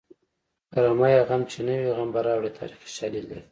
کرمیه 0.73 1.21
چې 1.21 1.25
غم 1.27 1.41
نه 1.65 1.75
وي 1.79 1.91
غم 1.97 2.09
به 2.13 2.19
راوړې 2.25 2.51
تاریخي 2.59 2.89
شالید 2.97 3.25
لري 3.29 3.43